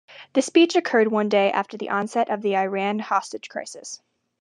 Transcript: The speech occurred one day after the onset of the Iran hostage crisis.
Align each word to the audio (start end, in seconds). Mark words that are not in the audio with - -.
The 0.33 0.41
speech 0.41 0.75
occurred 0.75 1.09
one 1.11 1.29
day 1.29 1.51
after 1.51 1.77
the 1.77 1.89
onset 1.91 2.27
of 2.27 2.41
the 2.41 2.55
Iran 2.57 2.97
hostage 2.97 3.49
crisis. 3.49 4.01